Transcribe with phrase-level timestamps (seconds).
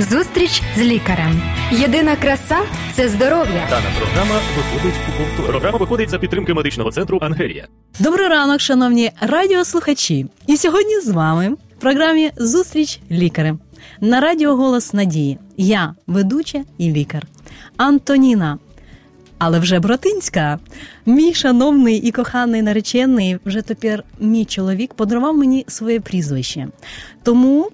[0.00, 1.42] Зустріч з лікарем.
[1.72, 2.58] Єдина краса
[2.92, 3.66] це здоров'я.
[3.70, 5.46] Дана програма виходить у повтор.
[5.46, 7.66] Програма виходить за підтримки медичного центру Ангелія.
[8.00, 10.26] Добрий ранок, шановні радіослухачі.
[10.46, 13.58] І сьогодні з вами в програмі Зустріч лікарем
[14.00, 15.38] на радіо Голос Надії.
[15.56, 17.26] Я ведуча і лікар
[17.76, 18.58] Антоніна.
[19.38, 20.58] Але вже братинська.
[21.06, 26.68] Мій шановний і коханий наречений, вже тепер мій чоловік подарував мені своє прізвище.
[27.22, 27.70] Тому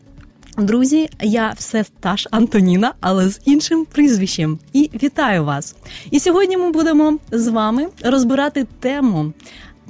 [0.58, 4.58] Друзі, я все та ж Антоніна, але з іншим прізвищем.
[4.72, 5.76] І вітаю вас!
[6.10, 9.32] І сьогодні ми будемо з вами розбирати тему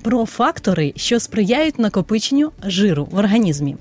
[0.02, 3.77] про фактори, що сприяють накопиченню жиру в організмі.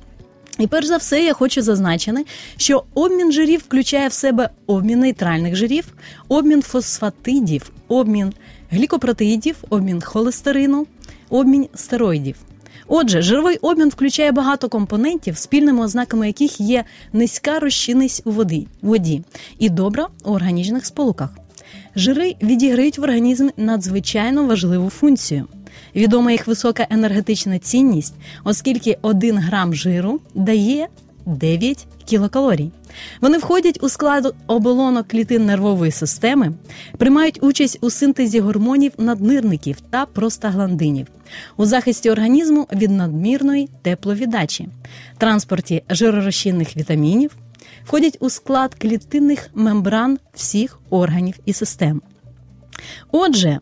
[0.60, 2.26] І перш за все, я хочу зазначити,
[2.58, 5.94] що обмін жирів включає в себе обмін нейтральних жирів,
[6.28, 8.34] обмін фосфатидів, обмін
[8.72, 10.88] глікопротеїдів, обмін холестерину,
[11.30, 12.36] обмін стероїдів.
[12.88, 16.84] Отже, жировий обмін включає багато компонентів, спільними ознаками яких є
[17.14, 19.24] низька розчинність у воді, воді
[19.60, 21.30] і добра у органічних сполуках.
[21.96, 25.48] Жири відіграють в організмі надзвичайно важливу функцію.
[25.96, 30.88] Відома їх висока енергетична цінність, оскільки 1 грам жиру дає
[31.26, 32.72] 9 кілокалорій.
[33.22, 36.54] Вони входять у склад оболонок клітин нервової системи,
[36.98, 41.08] приймають участь у синтезі гормонів наднирників та простагландинів,
[41.58, 44.70] у захисті організму від надмірної тепловіддачі,
[45.18, 47.36] транспорті жиророзчинних вітамінів,
[47.86, 52.02] входять у склад клітинних мембран всіх органів і систем.
[53.12, 53.60] Отже,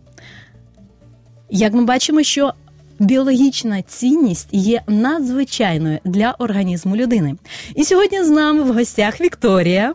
[1.50, 2.54] як ми бачимо, що
[3.02, 7.36] біологічна цінність є надзвичайною для організму людини.
[7.76, 9.94] І сьогодні з нами в гостях Вікторія.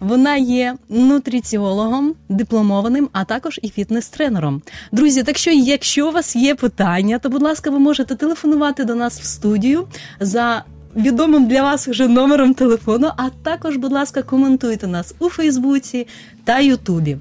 [0.00, 4.62] Вона є нутриціологом, дипломованим, а також і фітнес-тренером.
[4.92, 8.94] Друзі, так що, якщо у вас є питання, то будь ласка, ви можете телефонувати до
[8.94, 9.86] нас в студію
[10.20, 10.64] за.
[10.96, 16.06] Відомим для вас вже номером телефону, а також, будь ласка, коментуйте нас у Фейсбуці
[16.44, 17.16] та Ютубі.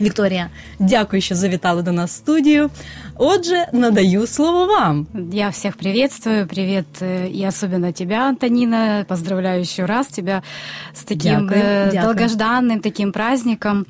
[0.00, 2.70] Вікторія, дякую, що завітали до нас в студію.
[3.16, 5.06] Отже, надаю слово вам.
[5.32, 6.46] Я всех приветствую.
[6.46, 6.86] Привет
[7.34, 9.04] и особенно тебя, Антонина.
[9.08, 10.42] Поздравляю еще раз тебя
[10.92, 12.02] с таким Дякую, э, дякую.
[12.02, 13.86] долгожданным таким праздником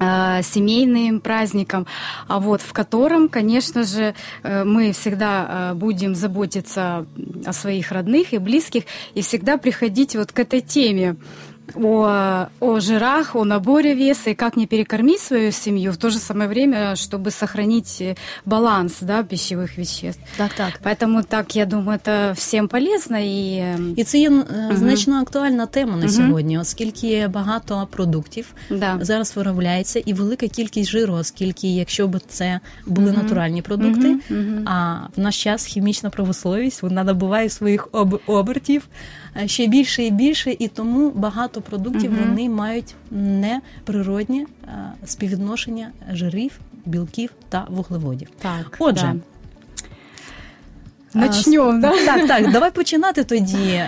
[0.00, 1.86] э, семейным праздником,
[2.28, 7.04] а вот в котором, конечно же, э, мы всегда э, будем заботиться
[7.46, 11.16] о своих родных и близких и всегда приходить вот к этой теме
[11.74, 16.18] о, о жирах, о наборе веса и как не перекормить свою семью в то же
[16.18, 20.22] самое время, чтобы сохранить э, баланс да, пищевых веществ.
[20.36, 20.80] Так, так.
[20.82, 24.44] Поэтому так, я думаю, это всем полезно і ем, І це є е,
[24.76, 28.98] значно актуальна тема на сьогодні, оскільки багато продуктів да.
[29.00, 34.68] зараз виробляється, і велика кількість жиру, оскільки якщо б це були натуральні продукти, Мгм, мгм.
[34.68, 38.88] а в наш час хімічна промисловість вона набуває своїх об- обертів
[39.42, 42.29] е, ще більше і більше, і тому багато продуктів Мгм.
[42.29, 44.67] вони мають неприродні е,
[45.05, 48.27] співвідношення жирів, білків та вуглеводів.
[48.41, 49.15] Так, Отже, да.
[51.15, 51.91] Начнем, да?
[52.05, 53.81] Так, так, давай починати тоді.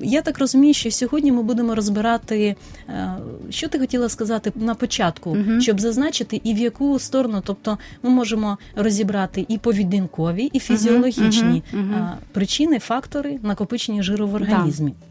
[0.00, 2.56] Я так розумію, що сьогодні ми будемо розбирати,
[2.88, 3.12] е,
[3.50, 5.60] що ти хотіла сказати на початку, Мгм.
[5.60, 11.94] щоб зазначити і в яку сторону, тобто ми можемо розібрати і поведінкові, і фізіологічні мгм.
[11.94, 14.90] а, причини, фактори накопичення жиру в організмі.
[15.00, 15.06] Да,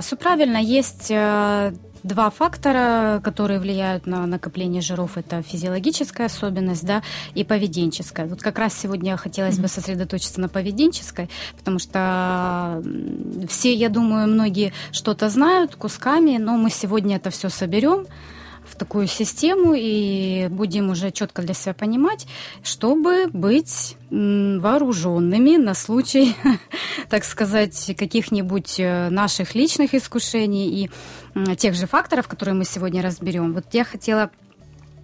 [0.00, 0.56] все правильно.
[0.56, 5.16] Есть э, два фактора, которые влияют на накопление жиров.
[5.16, 7.02] Это физиологическая особенность, да,
[7.34, 8.26] и поведенческая.
[8.26, 12.82] Вот как раз сегодня хотелось бы сосредоточиться на поведенческой, потому что
[13.48, 18.06] все, я думаю, многие что-то знают кусками, но мы сегодня это все соберем
[18.82, 22.26] такую систему и будем уже четко для себя понимать,
[22.64, 26.34] чтобы быть вооруженными на случай,
[27.08, 33.54] так сказать, каких-нибудь э, наших личных искушений и тех же факторов, которые мы сегодня разберем.
[33.54, 34.32] Вот я хотела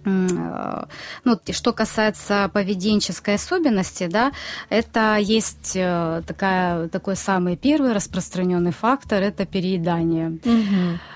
[0.05, 0.87] ну,
[1.25, 4.31] вот что касается поведенческой особенности, да,
[4.69, 10.39] это есть э, такая, такой самый первый распространенный фактор, это переедание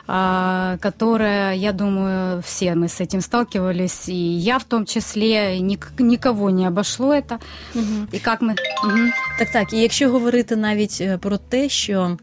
[0.06, 5.94] а, которая, я думаю, все мы с этим сталкивались, и я в том числе, ник-
[5.98, 7.40] никого не обошло это.
[7.74, 8.10] Мгм.
[8.12, 8.56] И как мы...
[8.84, 9.12] Мгм.
[9.40, 9.74] Так, так.
[9.74, 12.18] І якщо говорити навіть е, про те, що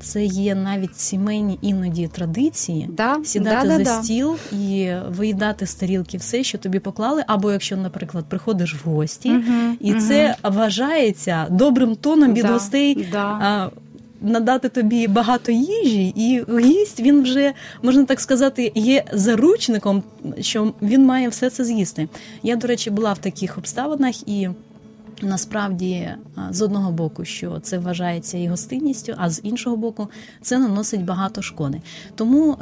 [0.00, 4.02] це є навіть сімейні іноді традиції, Да, сідати да, за да.
[4.02, 9.30] стіл і виїдати з тарілки все, що тобі поклали, або якщо, наприклад, приходиш в гості,
[9.30, 10.00] Мгм, і мгм.
[10.00, 13.06] це вважається добрим тоном від Да, гостей.
[13.12, 13.24] да.
[13.24, 13.70] А,
[14.24, 20.02] Надати тобі багато їжі, і гість він вже можна так сказати є заручником,
[20.40, 22.08] що він має все це з'їсти.
[22.42, 24.48] Я, до речі, була в таких обставинах і
[25.22, 26.08] Насправді,
[26.50, 30.08] з одного боку, що це вважається і гостинністю, а з іншого боку,
[30.40, 31.80] це наносить багато шкоди.
[32.14, 32.56] Тому,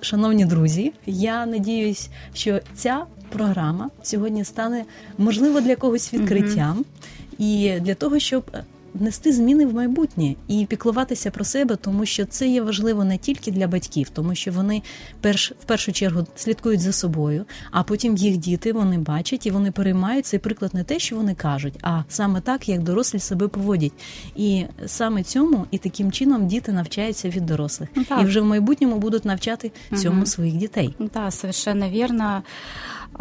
[0.00, 4.84] шановні друзі, я надіюсь, що ця програма сьогодні стане
[5.18, 7.44] можливо для когось відкриттям, mm-hmm.
[7.44, 8.50] і для того, щоб
[8.94, 13.50] внести зміни в майбутнє і піклуватися про себе, тому що це є важливо не тільки
[13.50, 14.82] для батьків, тому що вони
[15.20, 19.70] перш в першу чергу слідкують за собою, а потім їх діти вони бачать і вони
[19.70, 23.92] переймають цей приклад не те, що вони кажуть, а саме так, як дорослі себе поводять.
[24.36, 28.22] І саме цьому і таким чином діти навчаються від дорослих, ну, так.
[28.22, 30.26] і вже в майбутньому будуть навчати цьому угу.
[30.26, 30.94] своїх дітей.
[31.12, 32.42] Так, совершенно вірно.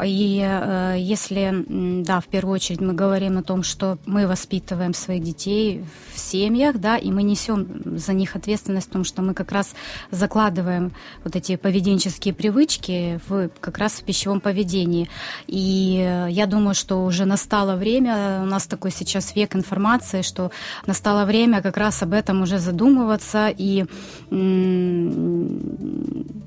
[0.04, 1.66] И э, если,
[2.04, 6.78] да, в первую очередь мы говорим о том, что мы воспитываем своих детей в семьях,
[6.78, 9.74] да, и мы несем за них ответственность в том, что мы как раз
[10.12, 10.94] закладываем
[11.24, 15.10] вот эти поведенческие привычки в, как раз в пищевом поведении.
[15.48, 20.52] И э, я думаю, что уже настало время, у нас такой сейчас век информации, что
[20.86, 23.86] настало время как раз об этом уже задумываться и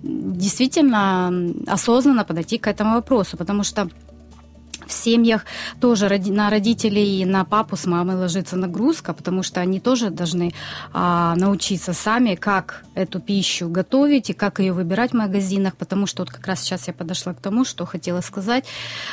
[0.03, 1.33] действительно
[1.67, 3.89] осознанно подойти к этому вопросу, потому что
[4.91, 5.45] в семьях
[5.81, 10.53] тоже на родителей и на папу с мамой ложится нагрузка, потому что они тоже должны
[10.93, 16.23] а, научиться сами, как эту пищу готовить и как ее выбирать в магазинах, потому что
[16.23, 18.65] вот как раз сейчас я подошла к тому, что хотела сказать,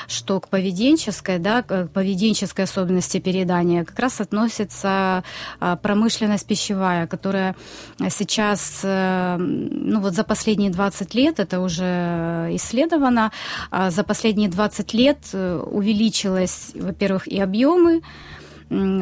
[0.08, 5.24] что к поведенческой, да, к поведенческой особенности переедания как раз относится
[5.60, 7.56] а, промышленность пищевая, которая
[8.10, 13.32] сейчас, э, ну вот за последние 20 лет, это уже исследовано,
[13.72, 18.02] а за последние 20 лет э, увеличилось, во-первых, и объемы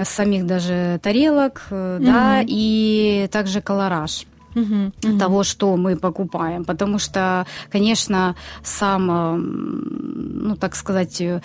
[0.03, 2.03] самих даже тарелок, угу.
[2.05, 5.19] да, и также колораж угу, угу.
[5.19, 6.65] того, что мы покупаем.
[6.65, 11.41] Потому что, конечно, сам, э, ну так сказать, э,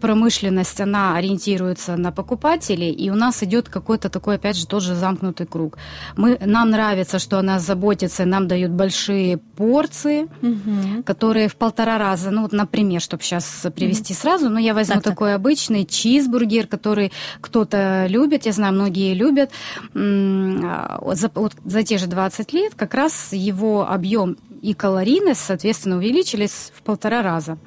[0.00, 5.46] промышленность, она ориентируется на покупателей, и у нас идет какой-то такой, опять же, тоже замкнутый
[5.46, 5.78] круг.
[6.16, 11.02] Мы, нам нравится, что она заботится, нам дают большие порции, угу.
[11.04, 14.20] которые в полтора раза, ну вот, например, чтобы сейчас привести угу.
[14.20, 15.40] сразу, но я возьму так, такой так.
[15.40, 19.50] обычный чизбургер, который кто-то любит, я знаю, многие любят,
[19.94, 25.45] а, за, вот, за те же 20 15 лет как раз его объем і калорійність,
[25.45, 27.57] соответственно, увеличились в полтора раза.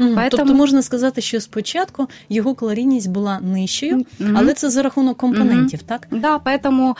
[0.00, 0.30] Mm, Поэтому...
[0.30, 4.32] Тобто можна сказати, що спочатку його калорійність була нижчою, mm-hmm.
[4.36, 5.86] але це за рахунок компонентів, mm-hmm.
[5.86, 6.06] так?
[6.10, 6.96] Да, поэтому,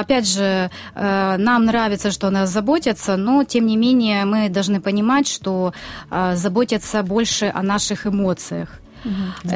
[0.00, 4.80] опять же, э, нам нравится, что о нас заботятся, но, тем не менее, мы должны
[4.80, 5.72] понимать, что
[6.10, 8.68] э, заботятся больше о наших эмоциях.
[9.03, 9.49] Угу.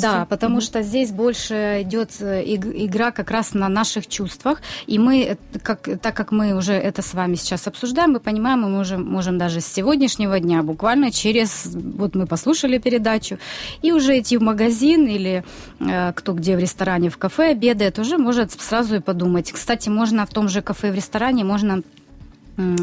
[0.00, 0.62] Да, потому угу.
[0.62, 5.88] что здесь больше идет э, игра как раз на наших чувствах, и мы, э, как,
[6.00, 9.60] так как мы уже это с вами сейчас обсуждаем, мы понимаем, мы можем, можем даже
[9.60, 13.38] с сегодняшнего дня, буквально через, вот мы послушали передачу,
[13.82, 15.44] и уже идти в магазин или
[16.14, 19.52] кто где в ресторане, в кафе обедает, уже может сразу и подумать.
[19.52, 21.82] Кстати, можно в том же кафе, в ресторане, можно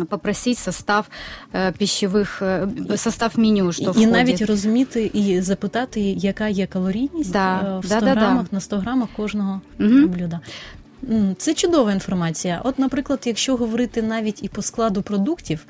[0.10, 1.10] попросить состав
[1.54, 4.12] э, пищевих э, состав меню, що і входить.
[4.12, 8.78] навіть розуміти і запитати, яка є калорійність да, в 100 да, грамах да, на 100
[8.78, 10.08] грамах кожного угу.
[10.08, 10.40] блюда.
[11.38, 12.62] Це чудова інформація.
[12.64, 15.66] От, наприклад, якщо говорити навіть і по складу продуктів,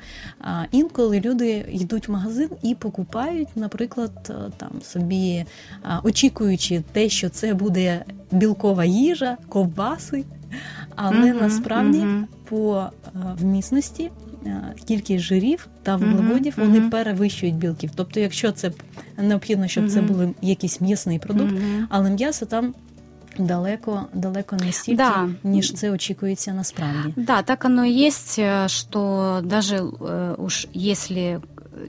[0.72, 5.44] інколи люди йдуть в магазин і покупають, наприклад, там собі
[6.02, 10.24] очікуючи те, що це буде білкова їжа, ковбаси,
[10.96, 14.10] але uh насправді uh по вмісності
[14.88, 17.90] кількість жирів та вуглеводів uh вони перевищують білків.
[17.94, 18.70] Тобто, якщо це
[19.18, 21.54] необхідно, щоб це був якийсь м'ясний продукт,
[21.88, 22.74] але м'ясо там.
[23.38, 25.28] Далеко, далеко не стільки, да.
[25.44, 27.14] ніж це очікується насправді.
[27.16, 31.40] Да, так оно и есть, что даже э, уж если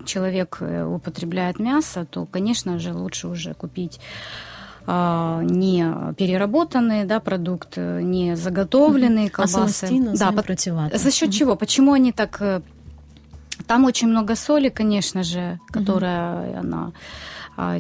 [0.05, 0.61] человек
[0.95, 3.99] употребляет мясо, то, конечно же, лучше уже купить
[5.43, 9.85] не переработанный да, продукт, не заготовленные колбасы.
[9.85, 11.55] А да, по- за счет чего?
[11.55, 12.41] Почему они так...
[12.41, 12.61] Э,
[13.67, 16.91] там очень много соли, конечно же, которая она а,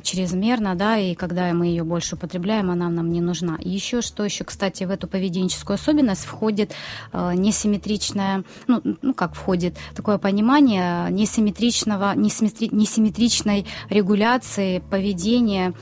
[0.03, 3.57] чрезмерно, да, и когда мы ее больше употребляем, она нам не нужна.
[3.59, 6.71] И еще что еще, кстати, в эту поведенческую особенность входит
[7.11, 15.73] а, несимметричное, ну, ну как входит, такое понимание несимметричного, несимметри, несимметричной регуляции поведения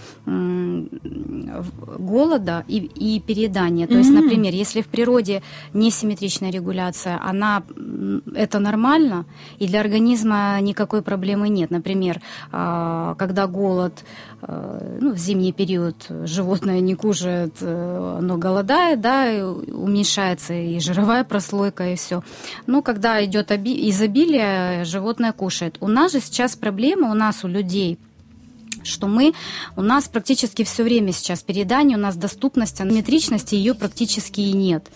[1.97, 3.87] голода и, и переедания.
[3.87, 3.97] То mm-hmm.
[3.97, 5.41] есть, например, если в природе
[5.73, 7.63] несимметричная регуляция, она
[8.35, 9.25] это нормально,
[9.57, 11.71] и для организма никакой проблемы нет.
[11.71, 14.03] Например, а, когда голод голод,
[14.41, 20.79] э, ну, в зимний период животное не кушает, э, оно голодает, да, и уменьшается и
[20.79, 22.23] жировая прослойка, и все.
[22.67, 25.77] Но когда идет изобилие, животное кушает.
[25.81, 27.97] У нас же сейчас проблема, у нас, у людей,
[28.83, 29.33] что мы,
[29.75, 34.89] у нас практически все время сейчас передание, у нас доступность, метричности ее практически и нет.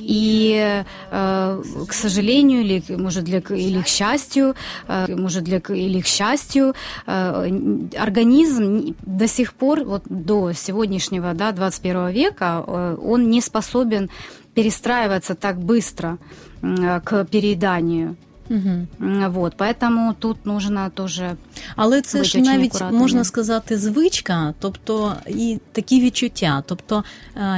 [0.00, 4.54] И, э, к сожалению, или, может, для, или к счастью,
[4.88, 6.74] э, может, для, или к счастью,
[7.06, 7.50] э,
[7.98, 14.10] организм до сих пор, вот до сегодняшнего, да, 21 века, он не способен
[14.54, 16.18] перестраиваться так быстро
[16.60, 18.16] к перееданию.
[18.50, 18.86] Угу.
[19.28, 21.36] Вот, поэтому тут нужно тоже.
[21.76, 26.62] Але це ж навіть можна сказати звичка, тобто і такі відчуття.
[26.66, 27.04] Тобто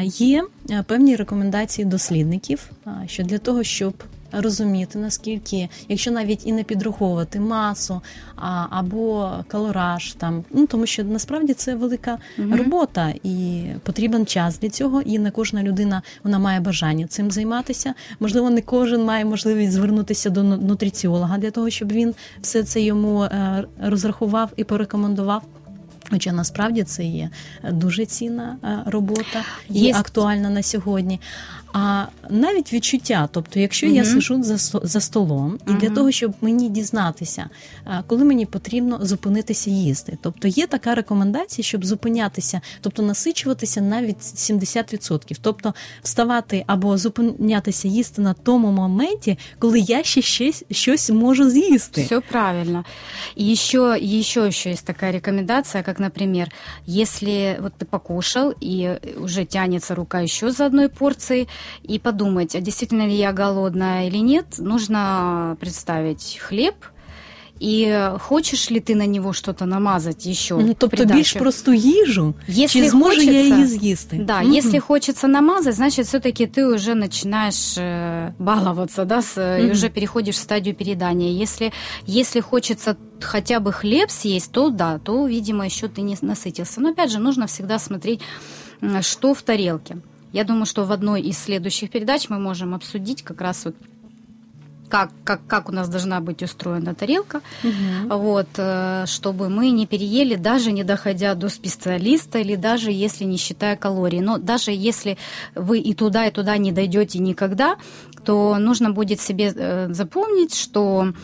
[0.04, 0.44] є
[0.86, 2.70] певні рекомендації дослідників,
[3.06, 3.94] що для того, щоб
[4.32, 8.00] розуміти, наскільки, якщо навіть і не підраховувати масу
[8.36, 12.56] а, або калораж, там ну тому що насправді це велика угу.
[12.56, 15.02] робота і потрібен час для цього.
[15.02, 17.94] І не кожна людина вона має бажання цим займатися.
[18.20, 23.22] Можливо, не кожен має можливість звернутися до нутриціолога для того, щоб він все це йому
[23.22, 25.42] е, розрахував і порекомендував.
[26.10, 27.30] Хоча насправді це є
[27.70, 29.94] дуже цінна е, робота і є...
[29.94, 31.20] актуальна на сьогодні.
[31.72, 33.96] А навіть відчуття, тобто, якщо угу.
[33.96, 35.80] я сижу за за столом, і угу.
[35.80, 37.48] для того, щоб мені дізнатися,
[38.06, 45.38] коли мені потрібно зупинитися їсти, тобто є така рекомендація, щоб зупинятися, тобто насичуватися навіть 70%,
[45.40, 52.02] тобто вставати або зупинятися їсти на тому моменті, коли я ще щось, щось можу з'їсти.
[52.02, 52.84] Все правильно.
[53.38, 56.48] И еще, еще, еще есть такая рекомендация, как, например,
[56.86, 61.48] если вот ты покушал и уже тянется рука еще за одной порцией,
[61.83, 66.75] и подумать, а действительно ли я голодная или нет, нужно представить хлеб,
[67.59, 70.53] і хочеш ли ти на нього щось намазати ще?
[70.53, 74.17] Ну, тобто більш просту їжу, если чи зможу хочется, я її з'їсти?
[74.17, 74.57] Да, mm-hmm.
[74.57, 79.67] если хочется намазать, значит, все-таки ты уже начинаешь э, баловаться, да, с, mm-hmm.
[79.67, 81.43] и уже переходишь в стадию переедания.
[81.43, 81.71] Если,
[82.05, 86.81] если хочется хотя бы хлеб съесть, то да, то, видимо, еще ты не насытился.
[86.81, 88.21] Но опять же, нужно всегда смотреть,
[89.01, 89.97] что в тарелке.
[90.32, 93.74] Я думаю, что в одной из следующих передач мы можем обсудить как раз вот
[94.92, 98.14] как, как, как у нас должна быть устроена тарелка, угу.
[98.18, 103.38] вот, э, чтобы мы не переели, даже не доходя до специалиста, или даже если не
[103.38, 104.20] считая калорий.
[104.20, 105.16] Но даже если
[105.54, 107.76] вы и туда, и туда не дойдете никогда,
[108.26, 111.14] то нужно будет себе э, запомнить, что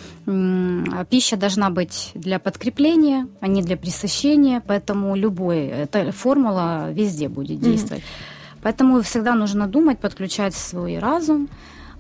[1.11, 7.61] пища должна быть для подкрепления, а не для пресыщения, поэтому любой, эта формула везде будет
[7.61, 8.03] действовать.
[8.03, 11.50] mm Поэтому всегда нужно думать, подключать свой разум,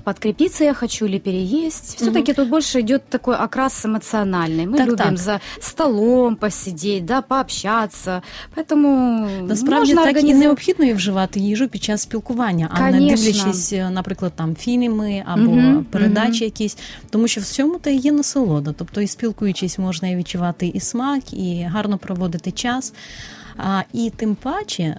[0.04, 1.96] подкрепиться я хочу или переесть.
[1.96, 2.42] Все-таки угу.
[2.42, 4.66] тут больше идет такой окрас эмоциональный.
[4.66, 5.18] Мы так, любим так.
[5.18, 8.22] за столом посидеть, да, пообщаться.
[8.56, 10.42] Поэтому насправді можна так організов...
[10.42, 13.00] і необхідно і вживати їжу під час спілкування, а Конечно.
[13.00, 15.86] не дивлячись, наприклад, там фільми або угу.
[15.92, 16.46] передачі угу.
[16.46, 16.78] якісь,
[17.10, 18.74] тому що в цьому та є насолода.
[18.78, 22.94] Тобто, і спілкуючись, можна і відчувати і смак, і гарно проводити час.
[23.58, 24.98] А, І тим паче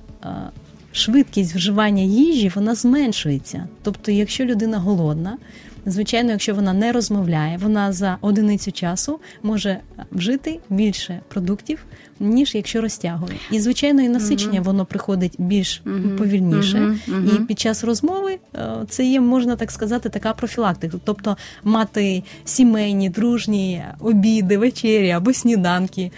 [0.92, 3.68] швидкість вживання їжі вона зменшується.
[3.84, 5.38] Тобто, якщо людина голодна,
[5.86, 9.80] звичайно, якщо вона не розмовляє, вона за одиницю часу може
[10.12, 11.86] вжити більше продуктів,
[12.20, 13.34] ніж якщо розтягує.
[13.52, 15.82] І звичайно, і насичення воно приходить більш
[16.18, 16.96] повільніше.
[17.08, 20.98] І під час розмови е, це є, можна так сказати, така профілактика.
[21.04, 26.12] Тобто мати сімейні, дружні обіди, вечері або сніданки.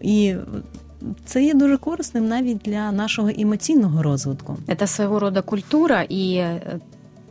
[0.00, 0.34] І
[1.25, 4.57] це є дуже корисним навіть для нашого емоційного розвитку.
[4.67, 6.59] Это своего рода культура, и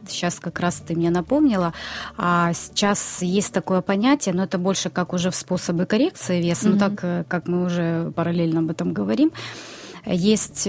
[0.09, 1.73] сейчас как раз ты мне напомнила,
[2.17, 6.73] а сейчас есть такое понятие, но это больше как уже в способы коррекции веса, mm-hmm.
[6.73, 9.33] ну так как мы уже параллельно об этом говорим,
[10.07, 10.69] есть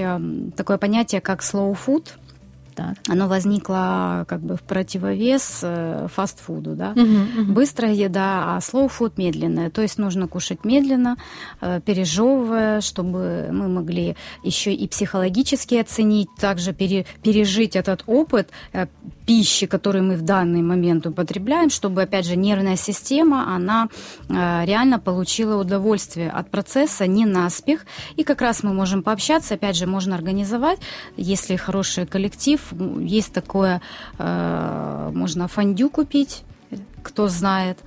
[0.55, 2.27] такое понятие, как slow food –
[2.74, 2.94] так.
[3.08, 6.90] Оно возникло как бы в противовес э, фастфуду, да.
[6.90, 7.52] Угу, угу.
[7.52, 9.70] Быстрая еда, а food медленная.
[9.70, 11.16] То есть нужно кушать медленно,
[11.60, 18.86] э, пережевывая, чтобы мы могли еще и психологически оценить, также пере, пережить этот опыт э,
[19.26, 23.88] пищи, которую мы в данный момент употребляем, чтобы, опять же, нервная система, она
[24.28, 27.86] реально получила удовольствие от процесса, не наспех.
[28.16, 30.78] И как раз мы можем пообщаться, опять же, можно организовать,
[31.16, 32.60] если хороший коллектив,
[33.00, 33.80] есть такое,
[34.18, 36.42] э, можно фондю купить,
[37.02, 37.78] кто знает.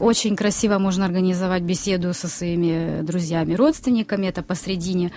[0.00, 4.26] Очень красиво можно организовать беседу со своими друзьями, родственниками.
[4.26, 5.12] Это посредине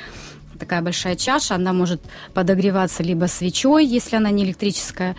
[0.57, 2.01] такая большая чаша, она может
[2.33, 5.15] подогреваться либо свечой, если она не электрическая,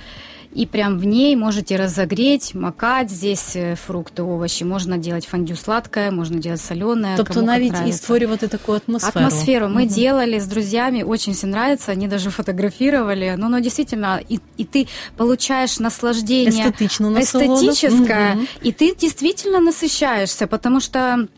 [0.55, 4.65] и прям в ней можете разогреть, макать здесь э, фрукты, овощи.
[4.65, 7.17] Можно делать фондю сладкое, можно делать соленое.
[7.17, 9.27] Тобто навіть і створювати таку атмосферу.
[9.27, 9.95] Атмосферу мы угу.
[9.95, 13.35] делали с друзьями, очень всем нравится, они даже фотографировали.
[13.39, 14.87] Ну, но действительно, и, и ты
[15.17, 16.73] получаешь наслаждение
[17.17, 18.47] эстетическое, угу.
[18.63, 21.29] и ты действительно насыщаешься, потому что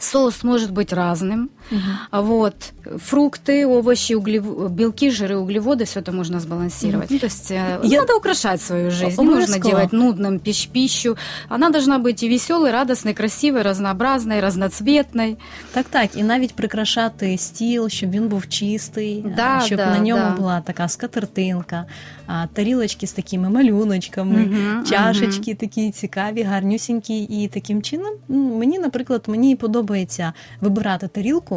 [0.00, 1.50] Соус может быть разным.
[1.71, 2.23] Угу.
[2.23, 2.55] Вот.
[2.97, 4.71] Фрукты, овощи, углев...
[4.71, 7.11] белки, жиры, углеводы, все это можно сбалансировать.
[7.11, 7.19] Угу.
[7.19, 7.99] То есть э, Я...
[8.01, 9.21] надо украшать свою жизнь.
[9.21, 11.17] Не нужно делать нудным пищ пищу.
[11.49, 15.37] Она должна быть и веселой, радостной, красивой, разнообразной, разноцветной.
[15.73, 16.15] Так, так.
[16.15, 20.35] І навіть прикрашати стіл, щоб він був чистий, да, щоб да, на ньому да.
[20.35, 21.85] була така скатертинка,
[22.53, 25.59] тарілочки з такими малюночками, угу, чашечки угу.
[25.59, 27.23] такі цікаві, гарнюсінькі.
[27.23, 31.56] І таким чином мені, наприклад, мені подобається вибирати тарілку,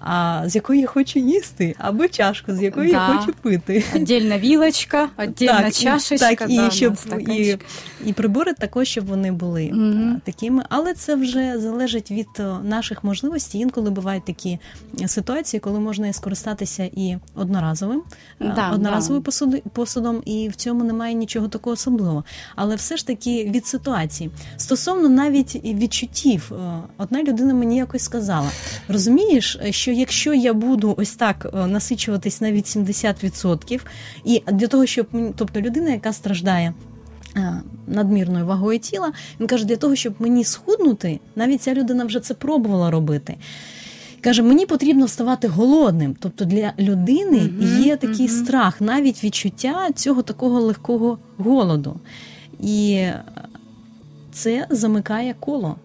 [0.00, 3.08] а з якої я хочу їсти, або чашку, з якої да.
[3.08, 3.84] я хочу пити.
[3.96, 6.34] Отдельна вілочка, отдельна так, чашечка.
[6.34, 6.96] Так, і, да, щоб,
[7.28, 7.56] і,
[8.06, 10.64] і прибори також, щоб вони були mm такими.
[10.68, 12.26] Але це вже залежить від
[12.64, 13.60] наших можливостей.
[13.60, 14.58] Інколи бувають такі
[15.06, 18.02] ситуації, коли можна скористатися і одноразовим,
[18.40, 19.60] да, одноразовим да.
[19.72, 22.24] посудом, і в цьому немає нічого такого особливого.
[22.56, 24.30] Але все ж таки від ситуації.
[24.56, 26.52] Стосовно навіть відчуттів,
[26.98, 28.50] одна людина мені якось сказала:
[28.88, 33.80] розумієш, що якщо я буду ось так е, насичуватись на від 70%,
[34.24, 36.74] і для того, щоб тобто людина, яка страждає.
[37.36, 42.20] Е, надмірною вагою тіла, він каже, для того, щоб мені схуднути, навіть ця людина вже
[42.20, 43.36] це пробувала робити.
[44.20, 46.16] Каже, мені потрібно вставати голодним.
[46.20, 48.44] Тобто для людини mm-hmm, є такий mm-hmm.
[48.44, 52.00] страх, навіть відчуття цього такого легкого голоду.
[52.60, 53.06] І
[54.32, 55.76] це замикає коло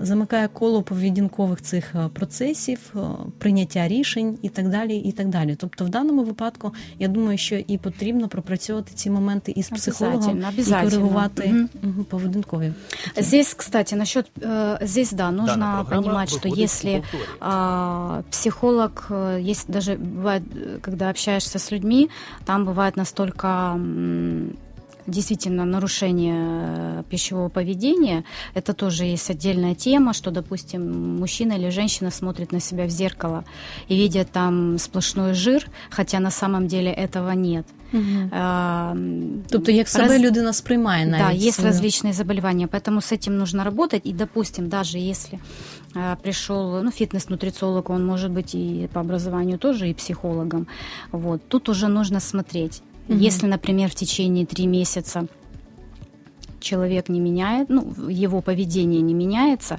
[0.00, 2.94] замикає коло поведінкових цих процесів,
[3.38, 4.96] прийняття рішень і так далі.
[4.96, 5.56] і так далі.
[5.56, 10.64] Тобто, в даному випадку я думаю, що і потрібно пропрацьовувати ці моменти із психологом і
[10.64, 12.04] коригувати угу.
[12.04, 12.72] поведінкові.
[13.16, 17.02] Здесь, кстати, насчет э, здесь, да, нужно да, понимать, что если
[17.40, 19.10] э, психолог,
[19.50, 20.42] есть даже бывает,
[20.80, 22.08] когда общаешься с людьми,
[22.44, 23.78] там бывает настолько
[25.07, 32.11] действительно нарушение э, пищевого поведения, это тоже есть отдельная тема, что, допустим, мужчина или женщина
[32.11, 33.43] смотрит на себя в зеркало
[33.87, 37.65] и видит там сплошной жир, хотя на самом деле этого нет.
[37.93, 38.29] Угу.
[38.31, 38.95] А,
[39.49, 40.21] тобто, як себе раз...
[40.21, 41.39] людина сприймає навіть.
[41.39, 44.01] Да, есть различные заболевания, поэтому с этим нужно работать.
[44.05, 45.39] И, допустим, даже если
[45.95, 50.67] а, пришел ну, фитнес-нутрициолог, он может быть и по образованию тоже, и психологом.
[51.11, 51.41] Вот.
[51.47, 52.81] Тут уже нужно смотреть.
[53.07, 53.17] Угу.
[53.17, 55.27] Если, например, в течение три месяца
[56.62, 59.78] человек не меняет, ну, его поведение не меняется,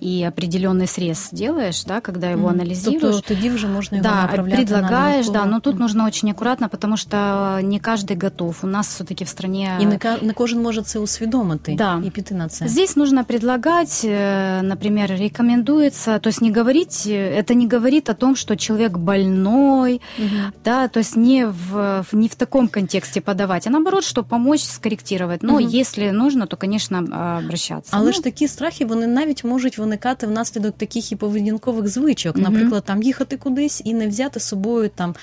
[0.00, 2.52] и определенный срез делаешь, да, когда его mm.
[2.52, 3.00] анализируешь.
[3.00, 5.78] Тобто тоді вже можна його да, предлагаешь, на да, но тут mm.
[5.78, 7.16] нужно очень аккуратно, потому что
[7.62, 8.58] не каждый готов.
[8.62, 9.78] У нас все-таки в стране...
[9.80, 12.02] И не, не кожен може це усвідомити да.
[12.06, 12.68] и піти на це.
[12.68, 18.36] Здесь нужно предлагать, э, например, рекомендуется, то есть не говорить, это не говорит о том,
[18.36, 20.52] что человек больной, mm-hmm.
[20.64, 25.42] да, то есть не в, не в таком контексте подавать, а наоборот, что помочь скорректировать.
[25.42, 25.80] Но mm-hmm.
[25.80, 26.99] если нужно, то, конечно,
[27.45, 27.91] обращаться.
[27.95, 32.83] Але ну, ж такі страхи, вони навіть можуть виникати внаслідок таких і поведінкових звичок, наприклад,
[32.85, 35.15] там їхати кудись і не взяти з собою там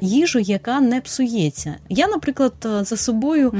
[0.00, 1.74] їжу, яка не псується.
[1.88, 3.54] Я, наприклад, за собою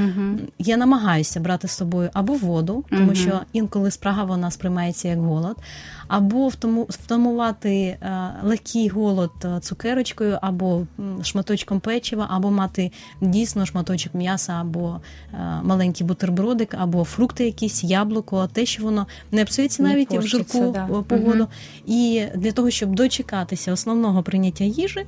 [0.59, 5.57] я намагаюся брати з собою або воду, тому що інколи спрага вона сприймається як голод
[6.07, 6.47] або
[6.89, 7.97] втамувати е,
[8.43, 10.81] легкий голод е, цукерочкою, або
[11.23, 12.91] шматочком печива, або мати
[13.21, 14.99] дійсно шматочок м'яса, або
[15.33, 20.71] е, маленький бутербродик, або фрукти, якісь яблуко, те, що воно не псується навіть в жарку
[20.71, 20.87] да.
[20.87, 21.43] погоду.
[21.43, 21.49] Угу.
[21.85, 25.05] І для того, щоб дочекатися основного прийняття їжі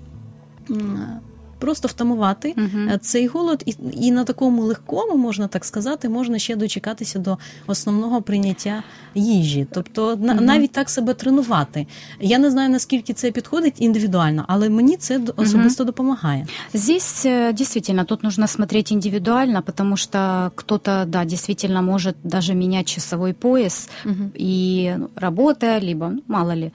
[1.63, 2.99] просто втамувати угу.
[3.01, 8.23] цей голод, і і на такому легкому, можна так сказати, можна ще дочекатися до основного
[8.23, 8.83] прийняття
[9.15, 9.67] їжі.
[9.73, 10.41] Тобто угу.
[10.41, 11.87] навіть так себе тренувати.
[12.21, 15.87] Я не знаю, наскільки це підходить індивідуально, але мені це особисто угу.
[15.87, 16.47] допомагає.
[16.75, 22.95] Здесь э, действительно тут нужно смотреть индивидуально, потому что кто-то, да, действительно может даже менять
[22.95, 24.31] часовой пояс угу.
[24.41, 26.73] и ну, работая, либо, ну, мало ли,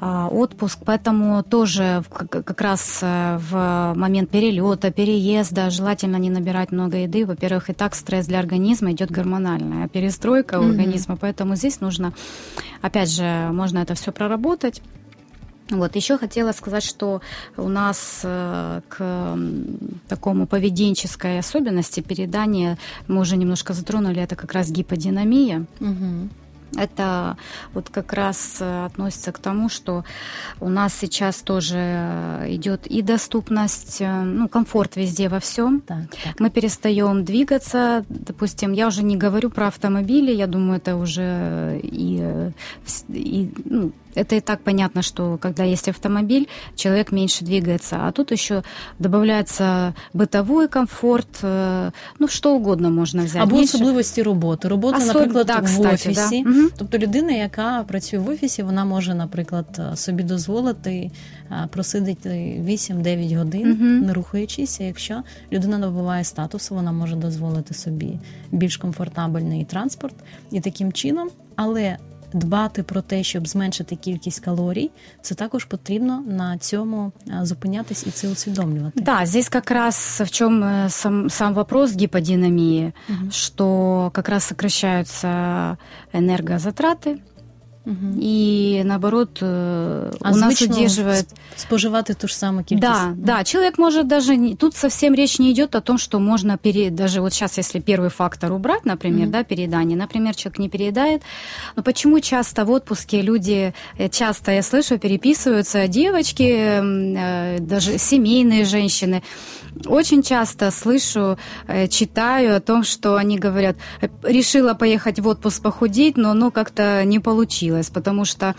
[0.00, 6.97] а, отпуск, поэтому тоже как раз э, в момент перелета, переезда желательно не набирать много
[6.97, 7.25] еды.
[7.25, 10.69] Во-первых, и так стресс для организма идет гормональная перестройка mm-hmm.
[10.69, 12.13] организма, поэтому здесь нужно,
[12.81, 14.81] опять же, можно это все проработать.
[15.69, 17.21] Вот, еще хотела сказать, что
[17.55, 19.37] у нас э, к
[20.09, 25.65] такому поведенческой особенности передания, мы уже немножко затронули, это как раз гиподинамия.
[25.79, 26.29] Угу.
[26.77, 27.37] Это
[27.73, 30.03] вот как раз э, относится к тому, что
[30.59, 35.81] у нас сейчас тоже э, идет и доступность, э, ну, комфорт везде во всем.
[35.81, 36.39] Так, так.
[36.39, 38.05] Мы перестаем двигаться.
[38.09, 42.51] Допустим, я уже не говорю про автомобили, я думаю, это уже и,
[43.09, 47.97] и ну, это и так понятно, что когда есть автомобиль, человек меньше двигается.
[48.01, 48.63] А тут еще
[48.99, 51.27] добавляется бытовой комфорт,
[52.19, 53.43] ну, что угодно можно взять.
[53.43, 54.67] Або особливості роботи.
[54.67, 55.15] Робота, Особ...
[55.15, 56.43] наприклад, да, в офісі.
[56.43, 56.49] Да.
[56.49, 56.69] Мгм.
[56.77, 61.11] Тобто людина, яка працює в офісі, вона може, наприклад, собі дозволити
[61.49, 62.29] а, просидіти
[62.65, 63.99] 8-9 годин, Мгм.
[64.05, 64.81] не рухаючись.
[64.81, 68.19] А Якщо людина набуває статусу, вона може дозволити собі
[68.51, 70.15] більш комфортабельний транспорт
[70.51, 71.97] і таким чином, але
[72.32, 74.90] Дбати про те, щоб зменшити кількість калорій,
[75.22, 79.00] це також потрібно на цьому а, зупинятись і це усвідомлювати.
[79.00, 83.30] Да, здесь как раз в чем э, сам, сам вопрос гиподинамии, Мгм.
[83.30, 85.76] что как раз сокращаются
[86.12, 87.16] энергозатраты,
[87.85, 88.19] Мгм.
[88.21, 92.81] и наоборот А у нас удерживает споживати ту ж саму кількість.
[92.81, 94.55] Да, да, человек может даже...
[94.55, 96.89] Тут совсем речь не идет о том, что можно пере...
[96.89, 99.31] Даже вот сейчас, если первый фактор убрать, например, Мгм.
[99.31, 101.21] да, переедание, например, человек не переедает,
[101.75, 107.97] но почему часто в отпуске люди, э, часто я слышу, переписываются девочки, м, э, даже
[107.97, 109.21] семейные женщины,
[109.87, 111.37] очень часто слышу,
[111.89, 117.03] читаю о том, что они говорят, «Э, решила поехать в отпуск похудеть, но ну как-то
[117.05, 118.55] не получилось, потому что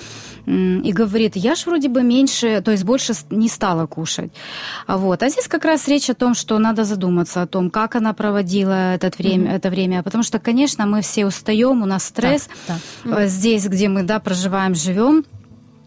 [0.47, 4.31] и говорит, я ж вроде бы меньше, то есть больше не стала кушать.
[4.89, 5.23] Вот.
[5.23, 8.95] А здесь как раз речь о том, что надо задуматься о том, как она проводила
[8.95, 9.55] этот время, Мгм.
[9.57, 13.19] это время, потому что, конечно, мы все устаем, у нас стресс, Так, так.
[13.19, 15.25] Э, здесь, где мы, да, проживаем, живем.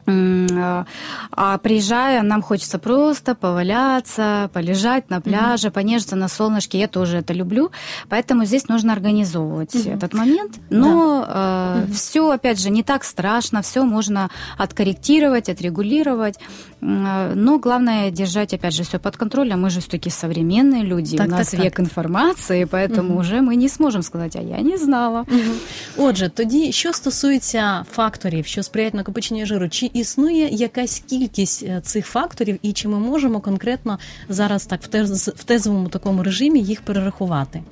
[0.07, 0.85] М, э,
[1.31, 6.79] А приезжая, нам хочется просто поваляться, полежать на пляже, понежиться на солнышке.
[6.79, 7.71] Я тоже это люблю.
[8.11, 9.95] Поэтому здесь нужно организовывать Мгм.
[9.95, 10.53] этот момент.
[10.71, 11.93] Но Мгм.
[11.95, 16.39] все, опять же, не так страшно, все можно откорректировать, отрегулировать.
[16.83, 19.63] М, э, Но главное держать, опять же, все под контролем.
[19.63, 21.17] Мы же все-таки современные люди.
[21.17, 21.61] Так, У нас так, так.
[21.65, 23.17] век информации, поэтому Мгм.
[23.17, 25.25] уже мы не сможем сказать, а я не знала.
[25.29, 25.55] Мгм.
[25.97, 32.07] Отже, тоді, що стосується факторів, що сприяють накопиченню жиру, чи існує якась кількість е, цих
[32.07, 36.81] факторів, і чи ми можемо конкретно зараз так в тез- в тезовому такому режимі їх
[36.81, 37.63] перерахувати?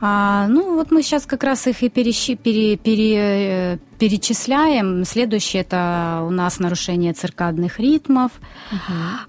[0.00, 5.04] А, ну, вот мы сейчас как раз их и перещи- пере- пере- э, перечисляем.
[5.04, 8.30] Следующее это у нас нарушение циркадных ритмов.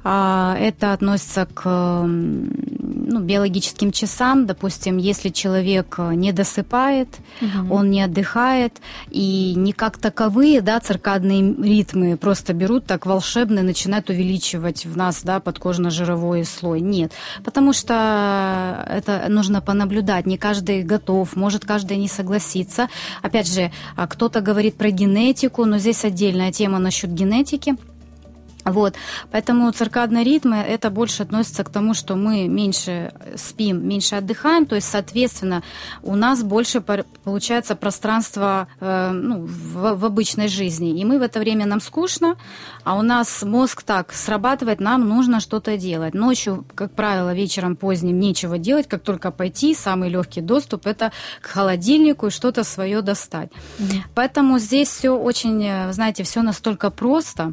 [0.03, 1.69] А, это относится к
[2.03, 2.47] м,
[3.10, 4.46] ну, биологическим часам.
[4.46, 7.08] Допустим, если человек э, не досыпает,
[7.40, 7.72] Мгм.
[7.72, 8.72] он не отдыхает,
[9.10, 14.96] и не как таковые, да, циркадные ритмы просто берут так волшебно и начинают увеличивать в
[14.96, 16.80] нас, да, подкожно-жировой слой.
[16.80, 17.12] Нет,
[17.44, 20.26] потому что это нужно понаблюдать.
[20.26, 22.88] Не каждый готов, может каждый не согласиться.
[23.22, 27.76] Опять же, а, кто-то говорит про генетику, но здесь отдельная тема насчет генетики.
[28.64, 28.94] Вот,
[29.30, 34.74] поэтому циркадные ритмы это больше относится к тому, что мы меньше спим, меньше отдыхаем, то
[34.74, 35.62] есть, соответственно,
[36.02, 36.82] у нас больше
[37.24, 42.36] получается пространство э, ну, в, в обычной жизни, и мы в это время нам скучно,
[42.84, 46.14] а у нас мозг так срабатывает, нам нужно что-то делать.
[46.14, 51.46] Ночью, как правило, вечером поздним нечего делать, как только пойти, самый легкий доступ это к
[51.46, 53.50] холодильнику и что-то свое достать.
[54.14, 57.52] Поэтому здесь все очень, э, знаете, все настолько просто,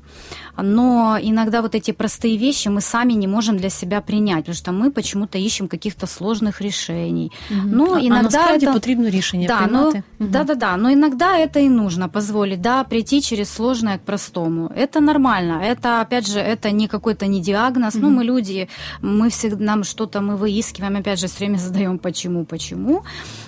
[0.58, 4.73] но иногда вот эти простые вещи мы сами не можем для себя принять, потому что
[4.73, 7.33] мы почему-то ищем каких-то сложных решений.
[7.51, 7.71] Мгм.
[7.77, 10.03] Ну, а, а иногда насправді это- потрібно рішення Да, ну, приймати.
[10.19, 10.31] Мгм.
[10.31, 10.77] да, да, да.
[10.77, 14.71] Но иногда это и нужно позволить, да, прийти через сложное к простому.
[14.79, 15.63] Это нормально.
[15.71, 17.95] Это, опять же, это не какой-то не диагноз.
[17.95, 18.17] Ну, Мгм.
[18.17, 18.69] мы люди,
[19.03, 23.03] мы всегда нам что-то мы выискиваем, опять же, все время задаем почему, почему,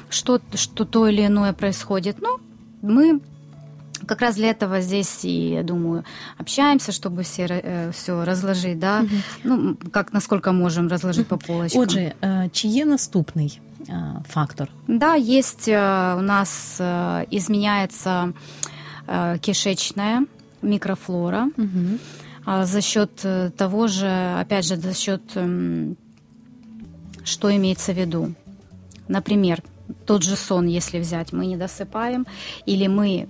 [0.08, 2.16] что, что то или иное происходит.
[2.20, 2.38] Ну,
[2.82, 3.20] мы
[4.09, 6.03] как раз для этого здесь и, я думаю,
[6.41, 9.23] общаемся, чтобы все, все разложить, да, Мгм.
[9.43, 11.81] ну, как насколько можем разложить по полочкам.
[11.81, 14.67] Отже, е, чи є наступний е, фактор?
[14.87, 18.33] Да, есть э, у нас э, изменяется
[19.07, 20.25] э, кишечная
[20.61, 21.47] микрофлора
[22.45, 24.07] а, за счет э, того же,
[24.41, 25.95] опять же, за счет, м,
[27.23, 28.33] что имеется в виду.
[29.07, 29.61] Например,
[30.05, 32.25] тот же сон, если взять, мы не досыпаем,
[32.67, 33.27] или мы,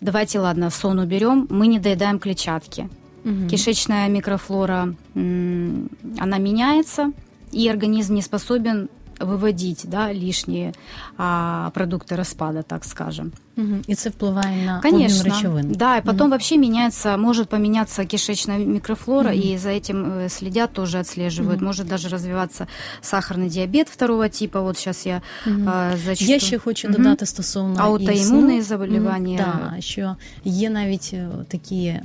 [0.00, 2.88] давайте, ладно, сон уберем, мы не доедаем клетчатки.
[3.24, 3.48] Мгм.
[3.48, 7.12] Кишечная микрофлора, она меняется,
[7.50, 8.88] и организм не способен
[9.19, 10.73] выводить да, лишние
[11.17, 13.31] а, продукты распада, так скажем.
[13.55, 13.81] Мгм.
[13.87, 15.23] І це впливає на обмін Конечно.
[15.23, 15.71] речовин.
[15.71, 19.41] Да, и потом вообще меняется, может поменяться кишечная микрофлора, Мгм.
[19.41, 21.57] и за этим э, следят, тоже отслеживают.
[21.57, 21.65] Мгм.
[21.67, 22.67] Может даже развиваться
[23.01, 24.61] сахарный диабет второго типа.
[24.61, 25.69] Вот сейчас я Мгм.
[25.69, 26.25] а, зачту.
[26.25, 26.97] Я ще хочу Мгм.
[26.97, 28.61] додати стосовно Аутоімунні і сну.
[28.61, 29.47] заболівання.
[29.47, 31.99] Мгм, да, що є навіть е, такі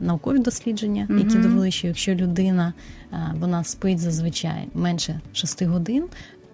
[0.00, 1.42] наукові дослідження, які Мгм.
[1.42, 2.72] довели, що якщо людина
[3.12, 6.04] е, вона спить зазвичай менше 6 годин.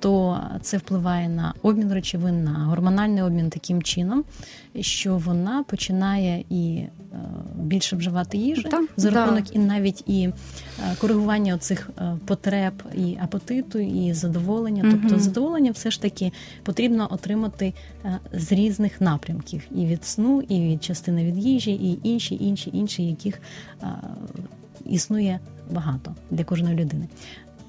[0.06, 4.24] то це впливає на обмін речовин, на гормональний обмін таким чином,
[4.80, 6.89] що вона починає і е,
[7.56, 9.15] більше вживати їжі Так, за да.
[9.15, 10.32] рахунок і навіть і е,
[11.02, 11.89] коригування цих
[12.26, 14.86] потреб і апетиту, і задоволення.
[14.91, 16.32] Тобто задоволення все ж таки
[16.63, 17.74] потрібно отримати
[18.06, 22.70] е, з різних напрямків і від сну, і від частини від їжі, і інші, інші,
[22.74, 23.41] інші, яких
[23.84, 23.88] е,
[24.86, 25.39] існує
[25.72, 27.08] багато для кожної людини.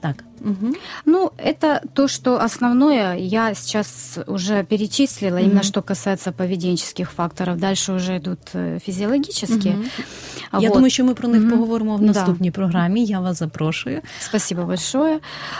[0.01, 0.73] Так, угу.
[1.05, 5.45] Ну, это то, что основное я сейчас уже перечислила, Мгм.
[5.45, 7.57] именно что касается поведенческих факторов.
[7.57, 9.75] Дальше уже идут э, физиологические.
[10.53, 10.73] я Вот.
[10.73, 11.51] думаю, що ми про них Мгм.
[11.51, 12.05] поговоримо в Да.
[12.05, 13.05] наступній програмі.
[13.05, 14.01] Я вас запрошую.
[14.19, 15.19] Спасибо большое.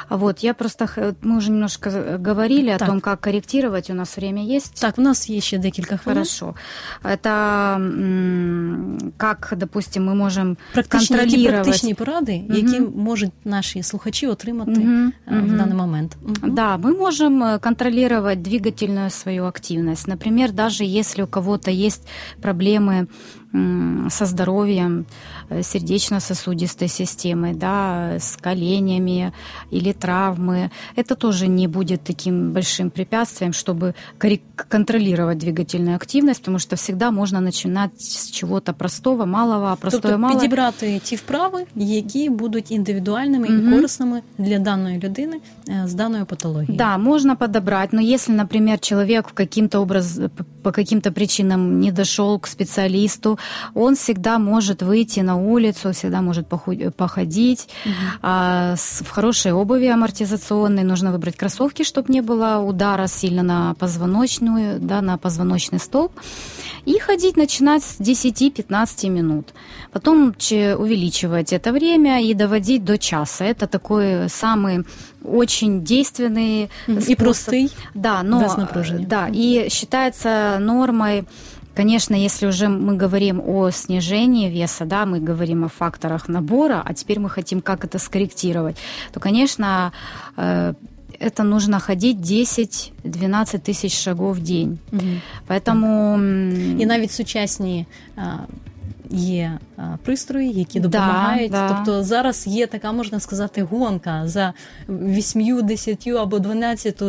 [0.10, 1.90] Вот, я просто, х- мы уже немножко
[2.26, 2.88] говорили о Так.
[2.88, 3.90] том, как корректировать.
[3.90, 4.82] У нас время есть.
[4.82, 6.18] Так, у нас є ще декілька хвилин.
[6.24, 6.56] Хорошо.
[7.04, 11.64] Это м, как, допустим, мы можем Практичні, які контролировать.
[11.64, 12.58] практичні поради, Мгм.
[12.58, 16.17] які можуть наші слухачі отримати Мгм, е, в даний момент.
[16.23, 16.55] Мгм.
[16.55, 20.09] Да, мы можем э, контролировать двигательную свою активность.
[20.09, 22.09] Например, даже если у кого-то есть
[22.43, 23.07] проблемы
[24.11, 25.07] со здоровьем,
[25.62, 29.34] сердечно-сосудистой системой, да, с коленями
[29.72, 36.60] или травмы, это тоже не будет таким большим препятствием, чтобы коррек- контролировать двигательную активность, потому
[36.60, 40.36] что всегда можно начинать с чего-то простого, малого, а простое тобто малое.
[40.40, 43.68] підібрати ті вправи, які будуть індивідуальними Мгм.
[43.68, 45.38] і корисними для даної людини
[45.70, 46.78] е, з даною патологією.
[46.78, 50.20] Да, можно подобрать, но если, например, человек в каким-то образ,
[50.62, 53.40] по каким-то причинам не дошел к специалисту,
[53.74, 57.95] он всегда может выйти на улицу, всегда может поху- походить Мгм.
[58.23, 60.85] а, с- в хорошей обуви амортизационной.
[60.85, 66.13] Нужно выбрать кроссовки, чтобы не было удара сильно на позвоночную, да, на позвоночный столб.
[66.89, 69.47] И ходить начинать с 10-15 минут.
[69.93, 70.33] Потом
[70.79, 73.45] увеличивать это время и доводить до часа.
[73.45, 74.85] Это такой самый
[75.25, 76.69] очень действенный.
[76.89, 77.17] І способ.
[77.19, 77.71] простий.
[77.95, 81.25] Да, но э, Да, и считается нормой
[81.76, 86.94] Конечно, если уже мы говорим о снижении веса, да, мы говорим о факторах набора, а
[86.94, 88.76] теперь мы хотим как это скорректировать,
[89.14, 89.92] то, конечно,
[90.38, 90.74] э,
[91.20, 94.80] это нужно ходить 10-12 тысяч шагов в день.
[94.92, 95.22] Мгм.
[95.48, 96.14] Поэтому...
[96.14, 97.86] м, І навіть сучасні
[98.16, 98.22] а,
[99.11, 99.59] є
[100.05, 101.51] пристрої, які допомагають.
[101.53, 101.69] да.
[101.69, 104.53] Тобто зараз є така, можна сказати, гонка за
[104.89, 107.03] 8, 10 або 12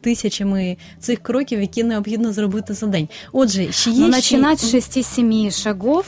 [0.00, 3.08] тисячами цих кроків, які необхідно зробити за день.
[3.32, 6.06] Отже, ще є ну, ще- начинать с 6-7 шагов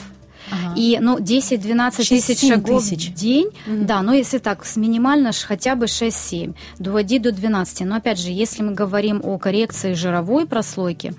[0.50, 0.74] Ага.
[0.76, 3.10] И, ну, 10-12 тысяч 6-7 шагов тысяч.
[3.10, 3.86] в день, Мгм.
[3.86, 7.84] да, но если так, с минимально ж хотя бы 6-7, доводи до 12.
[7.86, 11.14] Но опять же, если мы говорим о коррекции жировой прослойки,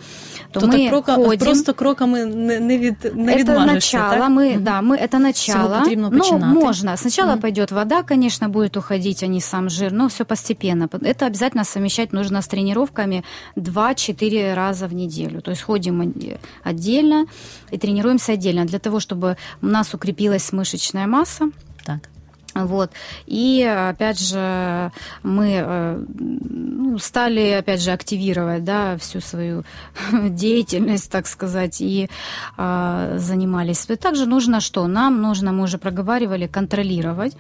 [0.52, 1.40] то, то мы так крока, ходим...
[1.46, 4.30] просто кроками не, не, від, не это відмажешся, начало, так?
[4.30, 4.64] мы, Мгм.
[4.64, 5.80] да, мы это начало.
[5.80, 6.46] потрібно ну, починати.
[6.60, 6.98] можно.
[6.98, 7.40] Сначала Мгм.
[7.42, 10.90] пойдет вода, конечно, будет уходить, а не сам жир, но все постепенно.
[11.02, 13.24] Это обязательно совмещать нужно с тренировками
[13.56, 15.42] 2-4 раза в неделю.
[15.42, 17.26] То есть ходим от- отдельно
[17.72, 19.17] и тренируемся отдельно для того, чтобы
[19.63, 21.51] у нас укрепилась мышечная масса.
[21.85, 22.09] Так.
[22.55, 22.91] Вот.
[23.27, 24.91] И, опять же,
[25.23, 29.65] мы э, ну, стали, опять же, активировать да, всю свою
[30.13, 32.09] деятельность, так сказать, и
[32.57, 33.87] э, занимались.
[34.01, 34.87] Также нужно что?
[34.87, 37.37] Нам нужно, мы уже проговаривали, контролировать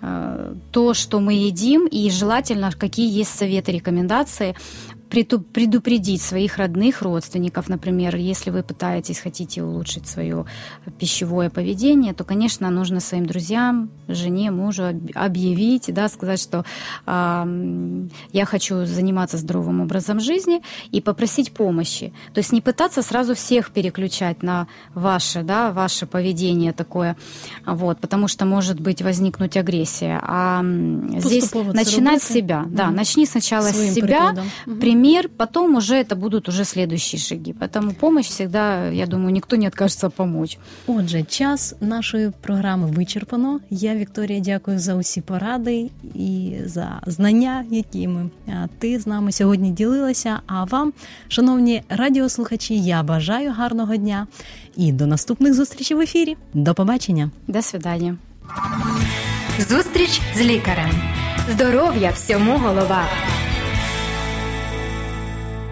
[0.00, 4.56] э, то, что мы едим, и желательно, какие есть советы, рекомендации,
[5.08, 10.44] предупредить своих родных, родственников, например, если вы пытаетесь, хотите улучшить свое
[10.98, 16.64] пищевое поведение, то, конечно, нужно своим друзьям, жене, мужу об- объявить, да, сказать, что
[17.06, 22.12] м, я хочу заниматься здоровым образом жизни и попросить помощи.
[22.34, 27.16] То есть не пытаться сразу всех переключать на ваше, да, ваше поведение такое,
[27.66, 30.20] вот, потому что может быть возникнуть агрессия.
[30.22, 30.62] А
[31.18, 32.64] здесь начинать с себя.
[32.68, 32.96] Да, Мгм.
[32.96, 34.46] начни сначала Своим с себя, прикладом.
[34.98, 37.52] Пример, потом уже это будут уже следующие шаги.
[37.52, 40.58] Поэтому помощь всегда, я думаю, никто не откажется помочь.
[40.86, 43.60] Отже, час нашої програми вичерпано.
[43.70, 49.70] Я, Вікторія, дякую за усі поради і за знання, якими а, ти з нами сьогодні
[49.70, 50.40] ділилася.
[50.46, 50.92] А вам,
[51.28, 54.26] шановні радіослухачі, я бажаю гарного дня
[54.76, 56.36] і до наступних зустрічей в ефірі.
[56.54, 57.30] До побачення.
[57.46, 58.16] До свидания.
[59.58, 60.90] Зустріч з лікарем.
[61.50, 63.04] Здоров'я всьому голова.